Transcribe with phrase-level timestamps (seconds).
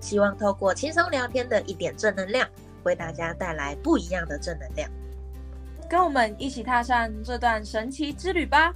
[0.00, 2.48] 希望透过轻松聊天的一点正能量，
[2.84, 4.90] 为大家带来不一样的正能量。
[5.88, 8.72] 跟我们一起踏上这段神奇之旅吧！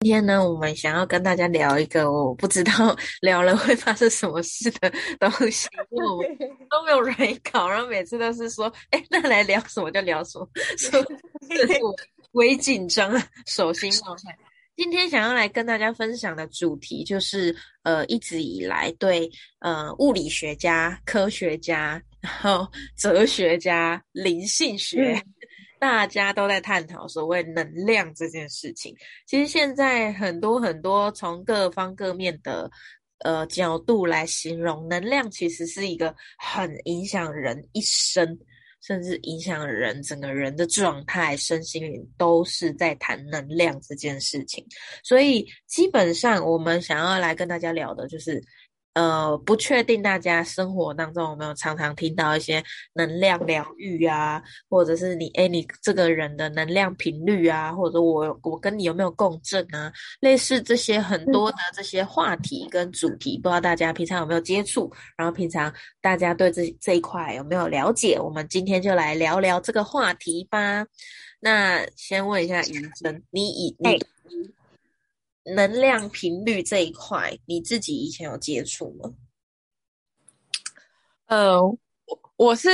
[0.00, 6.38] 今天呢，我们想要跟大家聊一个我不知道聊了会发生什么事的东西，因为我们
[6.70, 7.14] 都没有人
[7.52, 11.94] 搞，然后每次都是说：“哎，那来聊什么就聊什么。” 所以我
[12.32, 13.12] 微紧张，
[13.46, 14.34] 手心冒汗。
[14.78, 22.64] 今天想要来跟大家分享的主题就是，呃，一直以来对呃物理学家、科学家、然后
[22.96, 25.20] 哲学家、灵性学，
[25.80, 28.94] 大家都在探讨所谓能量这件事情。
[29.26, 32.70] 其实现在很多很多从各方各面的
[33.24, 38.38] 呃角度来形容能量，其实是一个很影响人一生。
[38.80, 44.64] 甚至影响人整个人的状态、身心灵，都是在谈能量这件事情。
[45.02, 48.42] 所以，基本上我们想要来跟大家聊的，就是。
[48.98, 52.60] 呃，不确定大家生活当中有没有常常听到一些
[52.94, 68.18] 能量疗愈啊，或者是你哎，你这个人的能量频率啊，或者我我跟你有没有共振啊，类似这些很多的这些话题跟主题，不知道大家平常有没有接触，然后平常大家对这这一块有没有了解？
[68.18, 70.84] 我们今天就来聊聊这个话题吧。
[71.38, 74.04] 那先问一下余生，你以你。
[75.54, 79.14] 能量频率这一块，你自己以前有接触吗？
[81.26, 81.78] 呃，我
[82.36, 82.70] 我是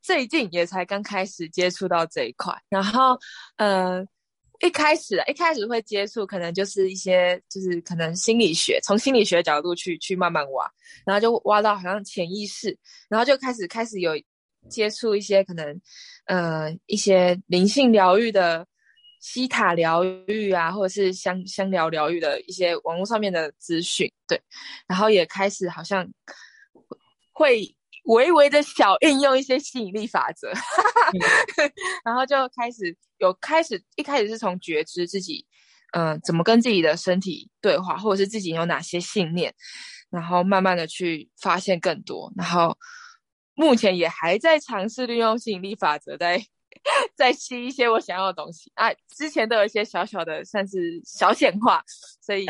[0.00, 3.18] 最近也才刚开始接触到这一块，然后
[3.56, 4.04] 呃，
[4.60, 10.70] 一开始一开始会接触，可能就是一些就是可能心理学，从心理学角度去去慢慢挖，
[11.04, 12.76] 然后就挖到好像潜意识，
[13.08, 14.12] 然后就开始开始有
[14.68, 15.80] 接触一些可能
[16.26, 18.66] 呃一些灵性疗愈的。
[19.22, 24.42] 西塔疗愈啊，或者是香香疗疗愈的一些网络上面的资讯，对，
[24.88, 26.04] 然后也开始好像
[27.30, 27.62] 会
[28.06, 30.52] 微微的小运用一些吸引力法则，
[32.04, 35.46] 然后就开始有开始一开始是从觉知自己，
[35.92, 39.54] 嗯，怎么跟自己的身体对话，或者是自己有哪些信念，
[40.10, 42.76] 然后慢慢的去发现更多，然后
[43.54, 46.44] 目前也还在尝试利用吸引力法则在。
[47.14, 48.92] 再吸一些我想要的东西啊！
[49.08, 51.82] 之前都有一些小小的，算是小显化，
[52.20, 52.46] 所以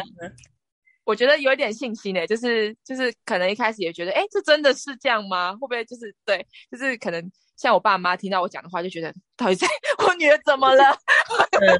[1.04, 2.26] 我觉得有一点信心呢。
[2.26, 5.52] 就是就是可能一开始也觉得，哎，这真的是这样吗？
[5.52, 6.46] 会不会就是对？
[6.70, 9.66] 就是可能像我爸妈听到我讲的话，就觉得到底在
[9.98, 10.96] 我女儿怎么了？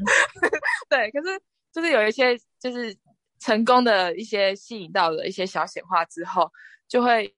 [0.90, 1.40] 对，可是
[1.72, 2.96] 就是有一些就是
[3.40, 6.50] 成功的一些吸引到了一些小显化之后，
[6.88, 7.34] 就会。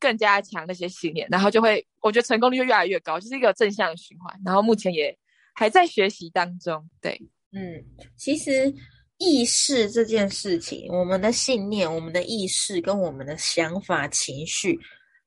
[0.00, 4.38] 更加强那些信念，然后就会，我觉得成功率就越来越高，就是一个正向循环。
[4.44, 5.16] 然后目前也
[5.54, 6.88] 还在学习当中。
[7.00, 7.20] 对，
[7.52, 7.82] 嗯，
[8.16, 8.72] 其实
[9.18, 14.78] 意识这件事情，我们的信念、我们的意识跟我们的想法、情绪，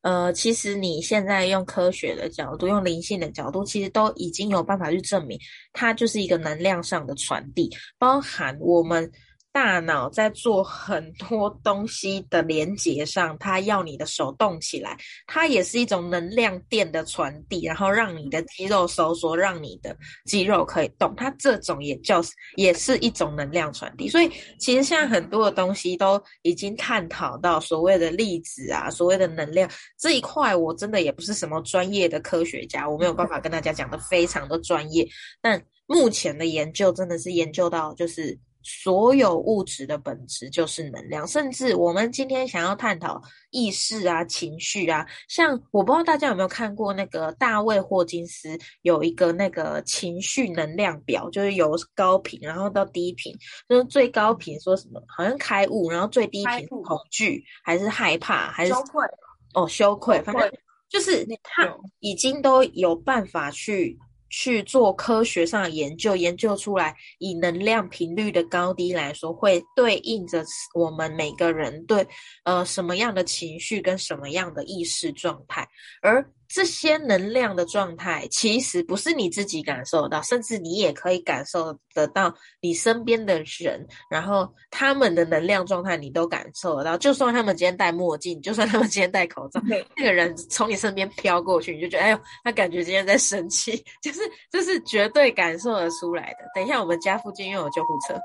[0.01, 5.39] 呃，其实你现在用科学的角度、用灵性的角度，其实都已经有办法去证明，
[5.73, 9.11] 它就是一个能量上的传递，包含我们。
[9.59, 14.95] 大脑在做很多东西的连接上，它要你的手动起来，
[15.25, 22.21] 它也是一种能量电的传递，然后让你的肌肉收缩，让你的肌肉可以动，它这种也叫
[22.55, 24.07] 也是一种能量传递。
[24.07, 24.29] 所以
[24.59, 35.07] 其实现在很多的东西都已经探讨到所谓的粒子啊，所谓的能量这一块，我真的也不是什么专业的科学家，我没有办法跟大家讲的非常的专业，
[35.41, 38.37] 但目前的研究真的是研究到就是。
[38.69, 53.33] 所有物质的本质就是能量，甚至我们今天想要探讨意识啊、情绪啊，像我不知道大家有没有看过那个大卫霍金斯有一个那个情绪能量表，就是由高频，然后到低频，
[53.69, 59.05] 就是最高频说什么好像开悟，然后最低频恐惧还是害怕还是羞愧
[59.53, 60.51] 哦羞愧，反正
[60.89, 63.97] 就是他已经都有办法去。
[64.29, 70.43] 去做科学上的研究，研究出来以能量频率的高低来说，会对应着
[70.73, 72.05] 我们每个人对
[72.43, 75.67] 呃什么样的情绪跟什么样的意识状态。
[76.01, 86.97] 而这些能量的状态，其实不是你自己感受到，甚至你也可以感受得到你身边的人，然后他们的能量状态你都感受得到。
[86.97, 89.61] 就算他们今天戴墨镜，就算他们今天戴口罩，
[89.95, 96.39] 那个人从你身边飘过去，你就觉得哎呦，他感觉今天在生气，就是这是绝对感受得出来的。
[96.55, 98.17] 等一下，我们家附近又有救护车，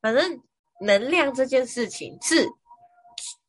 [0.00, 0.40] 反正
[0.80, 2.48] 能量这件事情是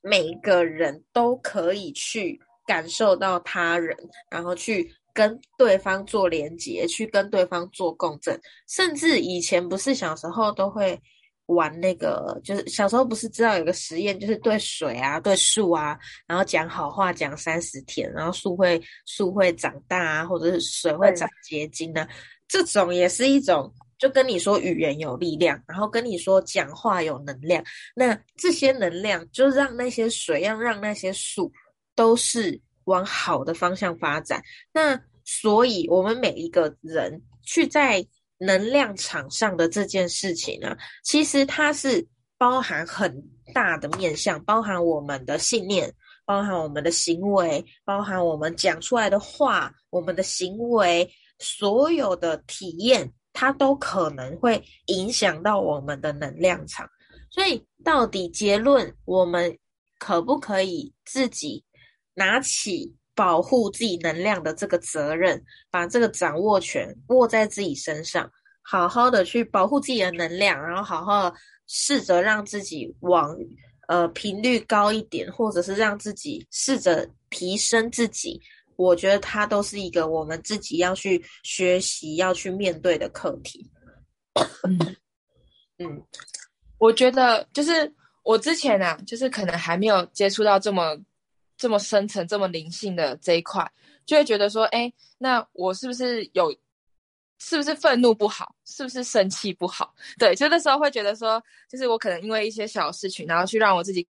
[0.02, 2.42] 每一个人都可以去。
[2.68, 3.98] 感受到他人，
[4.30, 11.00] 然后去跟对方做连接，去跟对方做共振，甚至以前不是小时候都会
[11.48, 15.98] 玩那个，就是小时候不是知道有个实验，就是对水啊、对树啊，
[16.28, 22.08] 然后讲好话讲三十天，然后树会树会长大啊，或者是水会长结晶啊，
[22.48, 27.64] 这种也是一种，就跟你说语言有力量，然后跟你说讲话有能量，
[27.96, 31.52] 那这些能量就让那些水，要让那些树。
[31.98, 34.42] 都是往好的方向发展，
[34.72, 38.06] 那所以我们每一个人去在
[38.38, 42.08] 能量场上的这件事情呢，其实它是
[42.38, 43.12] 包含很
[43.52, 45.92] 大的面向，包含我们的信念，
[46.24, 51.10] 包含我们的行为，包含我们讲出来的话，我们的行为，
[51.40, 56.88] 所有的体验，它都可能会影响到我们的能量场。
[57.32, 59.58] 所以，到底结论，我们
[60.00, 61.66] 可不可以自己？
[62.18, 68.30] 拿起保护自己能量的这个责任，把这个掌握权握在自己身上，
[68.64, 71.32] 好好的去保护自己的能量，然后好好
[71.68, 73.38] 试着让自己往
[73.88, 78.42] 呃频率高一点，或者是让自己试着提升自己。
[78.78, 83.70] 我觉得它都是一个我们自己要去学习、要去面对的课题。
[85.78, 86.04] 嗯，
[86.80, 87.94] 我觉得就是
[88.24, 90.98] 我之前啊，就是可能还没有接触到这么。
[91.58, 93.70] 这么深层、这么灵性的这一块，
[94.06, 96.56] 就会觉得说，哎，那我是不是有，
[97.40, 99.94] 是不是愤怒不好，是不是生气不好？
[100.20, 104.08] 对，就那时候会觉得说，就是我可能因为一些小事情，然后去让我自己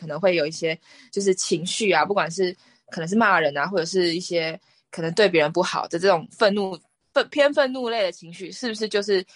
[0.00, 0.78] 可能会有一些
[1.10, 2.56] 就是情绪啊，不管是
[2.90, 4.58] 可能是骂人啊，或者是一些
[4.92, 6.78] 可能对别人不好的这种愤怒、
[7.12, 9.26] 愤偏愤怒类的情绪，是不是就是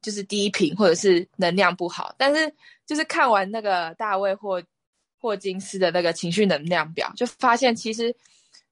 [0.00, 2.14] 就是低频或者是能量不好？
[2.16, 2.54] 但是
[2.86, 4.62] 就是看完那个大卫或。
[5.20, 8.14] 霍金斯的那个情绪能量表，就发现其实，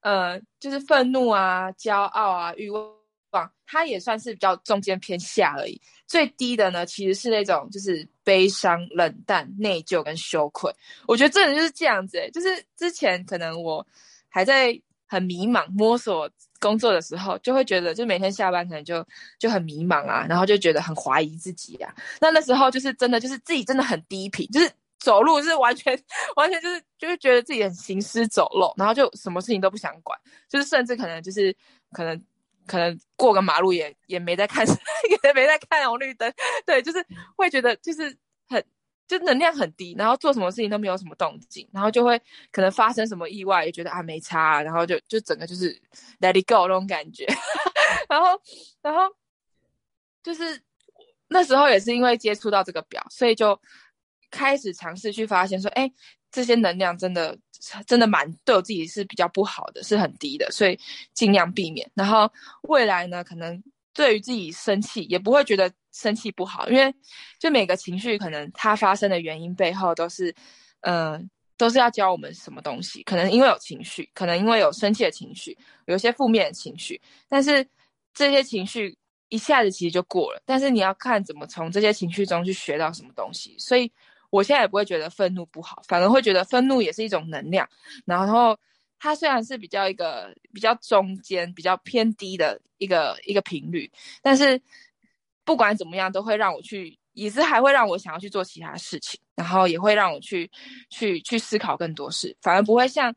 [0.00, 5.79] 呃，就是愤怒啊、骄傲啊、欲望，它也算是比较中间偏下而已。
[6.06, 10.73] 最低的呢，其实是那种就是悲伤、冷淡、内疚跟羞愧。
[11.06, 13.87] 我觉得这人就是这样子，就是之前可能我
[14.31, 19.06] 还在很迷茫摸索工作的时候，就会觉得，就每天下班可能就
[19.39, 21.95] 就很迷茫啊，然后就觉得很怀疑自己啊。
[22.23, 24.73] 那那时候就是真的，就是自己真的很低频，就是。
[24.99, 25.97] 走路是完全
[26.35, 30.19] 完全就是就是觉得自己很行尸走肉，然后就什么事情都不想管，
[30.49, 31.56] 就是甚至可能就是
[31.93, 32.21] 可能
[32.67, 34.67] 可能过个马路也也没在看，
[35.25, 36.33] 也没在看红绿灯，
[36.67, 37.05] 对，就是
[37.37, 38.17] 会觉得就是
[38.49, 38.62] 很
[39.06, 45.73] 就能量很低，然后做什么事情都没有什么动静，然后就会可能发生什么意外也觉得啊没差，然后就就整个就是
[46.21, 47.25] let it go 那种感觉，
[48.11, 48.41] 然后
[48.83, 49.03] 然后
[50.25, 50.61] 就是
[51.29, 53.59] 那时候也是因为接触到这个表，所以就。
[54.30, 55.90] 开始尝试去发现，说，哎，
[56.30, 57.36] 这些能量真的
[57.86, 60.78] 真的蛮对我自己是比较不好的，是很低的，所以
[61.14, 61.90] 尽量避免。
[61.94, 62.30] 然后
[62.62, 66.94] 未来呢，可能对于自己生气也不会觉得生气不好，因为
[67.40, 70.32] 就每个情绪可能它发生的原因背后都是，
[70.82, 73.02] 嗯，都是要教我们什么东西。
[73.02, 75.56] 可能因为有情绪，可能因为有生气的情绪，
[75.87, 77.66] 有一些负面的情绪，但是
[78.14, 78.97] 这些情绪
[79.30, 80.42] 一下子其实就过了。
[80.44, 83.90] 但是你要看怎么从这些情绪中去学到什么东西，所以。
[84.30, 87.68] 我现在也不会觉得愤怒不好，反而会觉得愤怒也是一种能量。
[88.04, 88.58] 然后
[88.99, 94.61] 它虽然是比较一个比较中间、比较偏低的一个一个频率，但是
[95.44, 100.50] 不管怎么样，都会让我去，也是还会让我想要去做其他事情，然后也会让我去
[100.90, 103.14] 去去思考更多事，反而不会像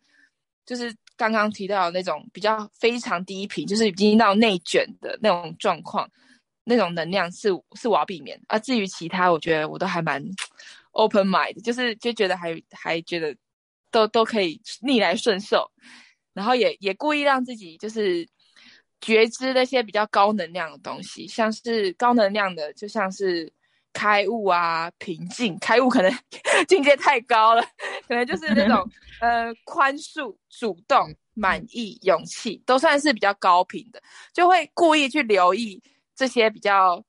[0.66, 6.10] 就是刚刚提到的那种比较非常低频，就是已经到内卷的那种状况，
[6.64, 8.40] 那种能量是是我要避免。
[8.48, 10.24] 啊，至于其他，我觉得我都还蛮。
[10.92, 13.36] Open mind 就是就觉得还还觉得
[13.90, 15.72] 都都可以逆来顺受，
[16.34, 18.28] 然后也也故意让自己就是
[19.00, 23.52] 觉知那些比较高能量的东西，像是高能量的，就像是
[23.94, 25.58] 开悟啊、平静。
[25.60, 26.12] 开悟可能
[26.68, 27.62] 境界太高了，
[28.08, 28.86] 可能就是那种
[29.22, 34.02] 呃宽恕、主动、满意、勇气，都算是比较高频的，
[34.34, 35.82] 就会故意去留意
[36.16, 37.04] 这些比较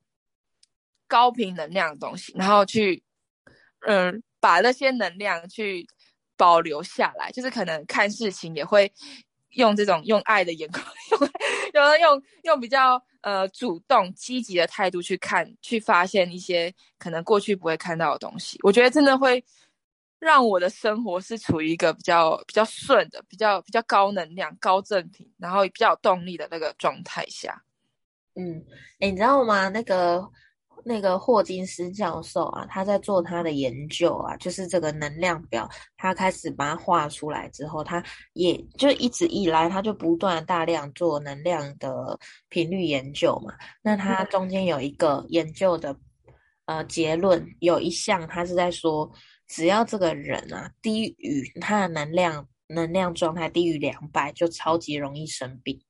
[1.07, 3.03] 高频能量的东西，然后去。
[3.87, 5.85] 嗯，把那些能量去
[6.37, 8.91] 保留下来，就是可能看事情也会
[9.51, 10.83] 用这种用爱的眼光，
[11.73, 18.57] 用用用用比较呃主动积极的态度去看，去发现一些可能过去不会看到的东西。
[18.63, 19.43] 我觉得真的会
[20.19, 27.63] 让我的生活是处于一个比较比较顺的、比较比较高能量、高正品，然后比较有动力的那个状态下。
[28.35, 28.65] 嗯，
[28.99, 29.69] 哎，你知道吗？
[29.69, 30.31] 那个。
[30.85, 38.03] 那个霍金斯教授啊，他在做他的研究啊，就是这个能量表，他开始把它画出来之后，他
[38.33, 43.53] 也就一直以来，他就不断大量做能量的频率研究嘛。
[43.81, 45.95] 那他中间有一个研究的
[46.65, 49.09] 呃结论，有一项他是在说，
[49.47, 55.81] 只要这个人啊低于他的能量能量状态低于两百，就超级容易生病。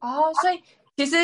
[0.00, 0.62] 哦，所以
[0.96, 1.16] 其实。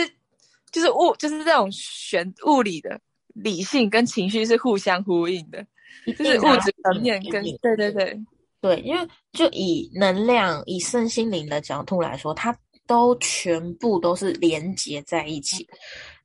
[0.74, 3.00] 就是物，就是这种玄物理的
[3.32, 5.64] 理性跟情绪是互相呼应的，
[6.18, 8.20] 就是物质层面跟对对对
[8.60, 12.52] 对，因为就以能量、以身心灵的角度来说，它
[12.88, 15.64] 都全部都是连接在一起。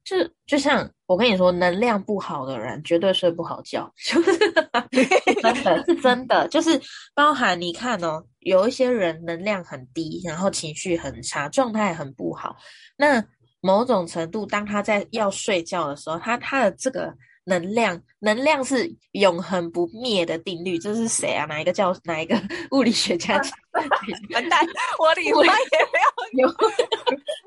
[0.04, 0.16] 就
[0.48, 4.40] 就像我跟你说，能量不好的人绝对睡不好觉， 就是
[5.44, 6.82] 真的是真的，就是
[7.14, 12.56] 包含你看哦，有一些人能量很低，然后情绪很差，状态很不好，
[12.98, 13.24] 那。
[13.62, 17.14] 某种程度，当他在要睡觉的时候，他他的这个
[17.50, 20.78] 能量，能量是永恒不灭的定律。
[20.78, 21.46] 这是谁啊？
[21.46, 21.94] 哪一个教？
[22.04, 22.40] 哪一个
[22.72, 23.52] 物理学家讲？
[24.32, 24.66] 完蛋，
[25.00, 26.56] 我理化也没有 有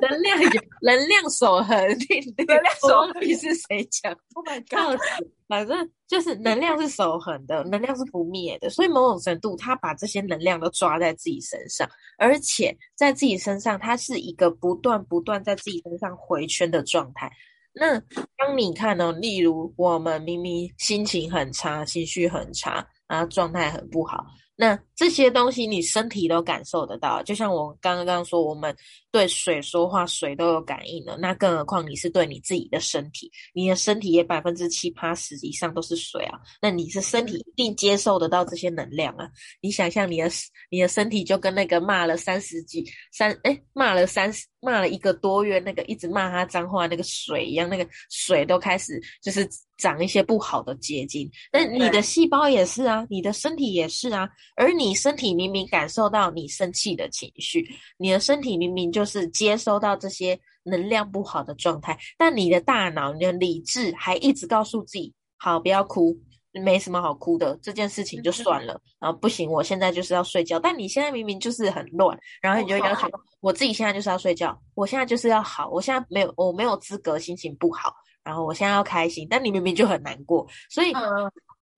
[0.00, 0.50] 能量有
[0.82, 2.44] 能量守恒定律。
[2.46, 5.00] 能量守恒是谁讲？Oh my god！
[5.48, 8.70] 反正就是能量是守恒的，能量是不灭的。
[8.70, 17.30] 所以某种程度，他把这些能量都抓在自己身上，而且在自己身上，它是一个不断不断在自己身上回圈的状态。
[17.74, 17.98] 那
[18.36, 19.12] 当你看哦？
[19.12, 24.24] 例如我们明明心情很差，情绪很差，然后状态很不好。
[24.56, 28.72] 那这些东西你身体都感受得到，就像我刚刚说，我们
[29.10, 31.16] 对水说话，水都有感应的。
[31.16, 36.38] 那更何况你是对你自己的身体，你的身体也百分之七八十以上都是水啊。
[36.60, 39.28] 那你是身体一定接受得到这些能量啊？
[39.60, 40.30] 你想象你的
[40.70, 49.48] 你的身体就跟那个骂了三十几三哎骂了三十骂了一个多月那个一直骂他脏话那个水一样，那个水都开始就是。
[49.78, 66.16] 长一些不好的结晶，那你的细胞也是啊，你的身体也是啊，而你身体明明感受到你生气的情绪，你的身体明明就是接收到这些能量不好的状态，但你的大脑、你的理智还一直告诉自己，好，不要哭，
[66.52, 73.08] 没什么好哭的，这件事情就算了，然后不行，我现在就是要睡觉，但你现在明明就是很乱，然后你就要求
[73.40, 77.94] 我自己现在就是要睡觉，我现在就是要好，我现在没有，我没有资格心情不好。
[78.24, 80.92] 然后我现在要开心，但你明明就很难过，所以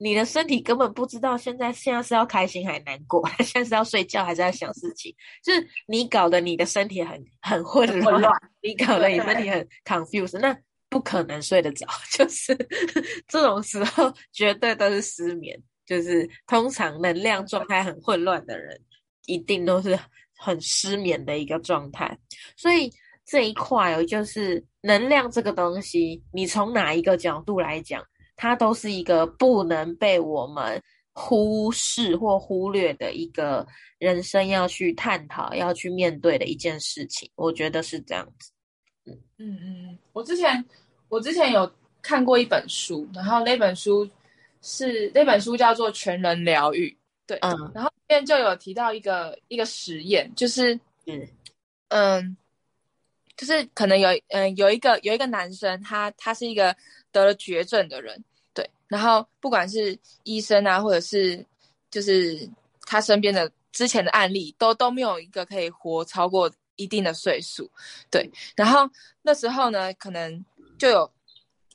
[0.05, 8.31] 你的身体根本不知道现在现在是要开心还是难过， 现在是要睡觉还是要想事情，就是你搞得你的身体很很混乱，
[8.61, 10.55] 你搞得你身体很 confused，那
[10.91, 12.55] 不可能睡得着， 就是
[13.27, 18.79] 这种时候绝对都是失眠，就是通常能量状态很混乱的人，
[19.25, 19.99] 一定都是
[20.37, 22.19] 很失眠的一个状态，
[22.57, 22.93] 所以。
[23.27, 28.05] 这一块哦，就是能量这个东西，你从哪一个角度来讲，
[28.37, 33.67] 它都是一个不能被我们忽视或忽略的一个
[33.99, 37.31] 人生要去探讨、要去面对的一件事情。
[37.37, 38.51] 我觉得是这样子。
[39.07, 40.65] 嗯嗯嗯，我之前
[41.09, 41.71] 我之前有
[42.03, 44.09] 看过一本书，然后那本书
[44.63, 46.89] 是那本书叫做《全人疗愈》，
[47.27, 50.75] 对，嗯，然后里面就有提到一个一个实验，就是
[51.07, 51.29] 嗯
[51.89, 52.37] 嗯。
[53.37, 56.73] 就是可能有，嗯，有一个有一个男生，他他是一个
[57.15, 61.43] 得了绝症的人，对，然后不管是医生啊，或者是
[61.91, 62.47] 就是
[62.83, 67.71] 他身边的之前的案例，都都没有一个可以活超过一定的岁数，
[68.11, 68.91] 对，然后
[69.23, 70.45] 那时候呢，可能
[70.77, 71.11] 就有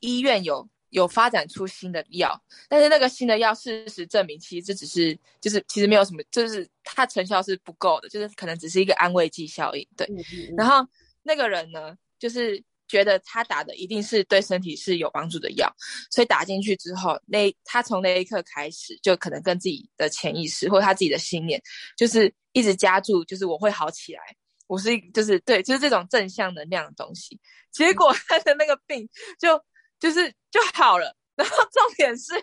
[0.02, 10.08] 医院有有发展出新的药，但是那个新的药事实证明，其实这只是就是其实没有什么，就是它成效是不够的，就是可能只是一个安慰剂效应，对，
[10.56, 10.86] 然后。
[11.22, 15.72] 那个人呢，就是觉得他打的一定是对身体是有帮助的药，
[16.12, 21.62] 所以打进去之后，那他从那一刻开始，就可能跟自己的潜意识或他自己的信念，
[21.96, 24.22] 就是一直加注，就是我会好起来，
[24.68, 27.40] 我是就是对，就是这种正向能量的东西。
[27.72, 29.08] 结果他的那个病
[29.40, 29.64] 就
[30.00, 32.34] 就是就好了，然后重点是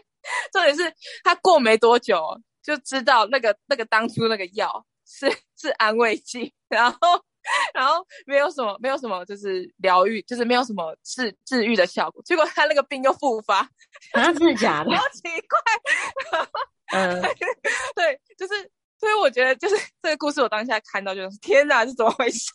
[0.52, 5.28] 重点是他过没多久就知道那个那个当初那个药是
[5.60, 6.98] 是安慰剂，然后。
[7.74, 12.22] 然后没有什么，没有什么，就是疗愈，就是没有什么治治愈的效果。
[12.24, 13.62] 结果他那个病又复发，
[14.12, 16.46] 好像是假的，好奇怪。
[16.92, 17.20] 嗯，
[17.96, 22.50] 对，就是所以我觉得就是 这个故事，我当下看到就是天哪，是怎么回事？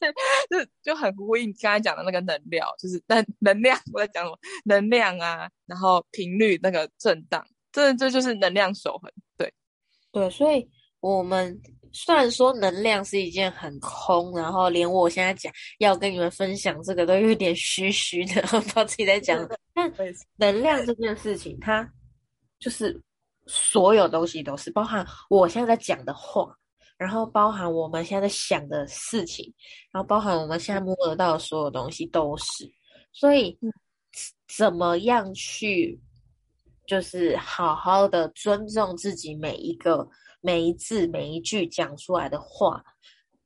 [0.50, 3.78] 就就很呼应刚才讲的那个能量，就是能能量。
[3.94, 4.38] 我在讲什么？
[4.66, 9.12] 能量啊，然后频率那个震荡，这这就是能量守恒。
[9.38, 9.54] 对
[10.12, 10.70] 对，所以
[11.00, 11.60] 我们
[11.94, 19.48] 虽然说能量是一件很空，然后连我现在讲要跟你们分享这个都有点虚虚的， 不知道自己在讲。
[19.74, 19.92] 但
[20.38, 21.88] 能量这件事情，它
[22.60, 23.02] 就是。
[23.48, 26.56] 所有东西都是包含我现在在讲的话，
[26.96, 29.52] 然后包含我们现在在想的事情，
[29.92, 32.72] 然后包含我们现在摸得到的所有东西都是。
[33.12, 33.58] 所以，
[34.56, 36.00] 怎么样去，
[36.86, 40.08] 就是好好的尊重自己每一个
[40.42, 42.84] 每一字每一句讲出来的话，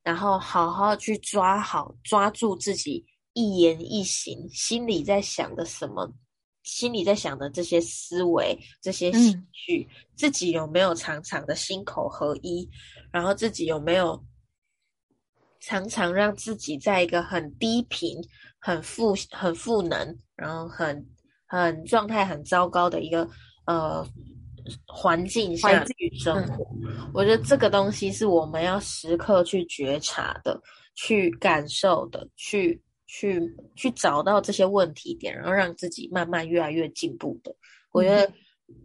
[0.02, 6.12] 然后好好去抓好抓住自己一言一行心里在想的什么。
[6.62, 12.68] 心里在想的这些思维、这些情绪，自己有没有常常的心口合一？
[13.12, 14.20] 然后自己有没有
[15.60, 18.18] 常常让自己在一个很低频、
[18.58, 21.06] 很负、很负能，然后很
[21.46, 23.30] 很状态很糟糕的一个
[23.66, 24.04] 呃
[24.86, 26.66] 环境下去生活？
[27.12, 30.60] 我觉得这个东西是我们要时刻去觉察的、
[30.94, 32.80] 去感受的、去。
[33.08, 33.40] 去
[33.76, 37.54] 去找到这些问题点，然后让自己慢慢越来越进步的。
[37.92, 38.30] 我觉得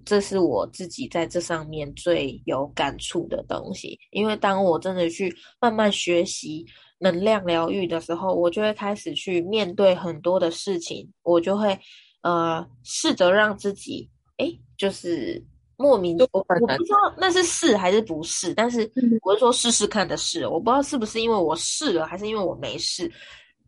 [0.06, 4.00] 这是我自己在这上面最有感触的东西。
[4.12, 6.64] 因为当我真的去慢慢学习
[7.00, 11.78] 能量疗愈的时候，我就会开始去面对很多的事情，我就会
[12.22, 14.08] 呃试着让自己
[14.38, 15.44] 哎，就是
[15.82, 18.90] 莫名我我不知道那是是还是不是，但是
[19.24, 23.12] 我是说试试看的试，我不知道是不是因为我试了，还是因为我没试。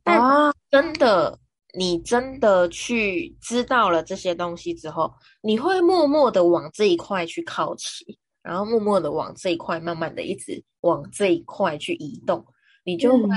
[0.03, 0.21] 但
[0.69, 1.37] 真的，
[1.73, 12.45] 你真的去知道了这些东西之后，你会默默的往这一块去靠齐，然后默默的往这一块，慢慢的一直往这一块去移动，
[12.83, 13.29] 你就会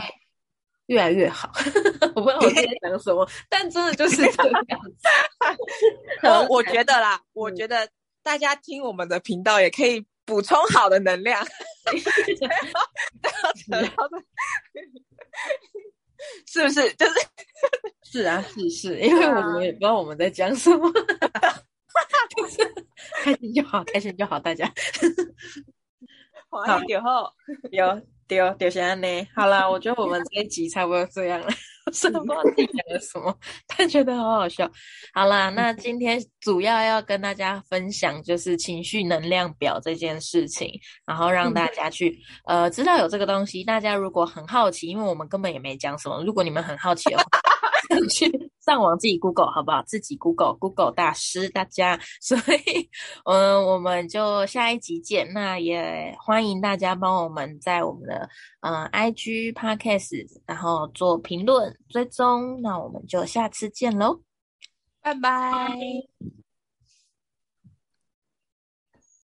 [0.87, 1.53] 越来越好。
[2.15, 4.63] 我不知道我在讲什么，但真的就是这样
[4.99, 5.09] 子。
[6.25, 7.89] 我我觉得啦，我觉得
[8.27, 11.47] 大家听我们的频道也可以补充好的能量。
[16.45, 16.93] 是不是？
[16.95, 17.15] 就是
[18.03, 20.93] 是啊，是是，因为我们也不知道我们在讲什么，
[22.37, 22.75] 就是
[23.23, 24.69] 开心就好，开心就好，大家。
[26.51, 27.33] 好，丢后
[27.71, 29.07] 有丢丢下呢。
[29.37, 31.49] 好了，我觉得我们这一集差不多这样了。
[31.93, 34.71] 是不知道自己讲了什么，但觉得好好笑。
[35.15, 40.71] 好啦，那今天主要要跟大家分享就是情绪能量表这件事情，
[41.07, 43.63] 然后让大家去呃知道有这个东西。
[43.65, 47.25] 大家如果很好奇，因为我们根本也没讲什么，如果你们很好奇的话，
[48.11, 48.51] 去。
[48.61, 49.81] 上网自己 Google 好不好？
[49.85, 52.91] 自己 Google Google 大师，大家， 所以，
[53.25, 55.33] 嗯，我们就下一集见。
[55.33, 58.29] 那也欢迎大家帮我们在我们的
[58.63, 62.61] 嗯 IG Podcast，然后做评论追踪。
[62.61, 64.21] 那我们就下次见喽，
[65.01, 65.71] 拜拜。